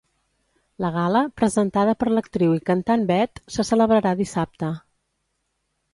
La 0.85 0.89
gala, 0.95 1.21
presentada 1.41 1.93
per 2.03 2.09
l'actriu 2.15 2.57
i 2.61 2.65
cantant 2.71 3.07
Beth, 3.13 3.45
se 3.57 3.69
celebrarà 3.73 4.19
dissabte. 4.23 4.75